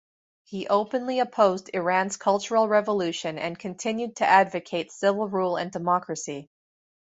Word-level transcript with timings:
He 0.45 0.67
openly 0.67 1.19
opposed 1.19 1.69
Iran's 1.75 2.17
cultural 2.17 2.67
revolution 2.67 3.37
and 3.37 3.59
continued 3.59 4.15
to 4.15 4.25
advocate 4.25 4.91
civil 4.91 5.29
rule 5.29 5.57
and 5.57 5.71
democracy. 5.71 6.49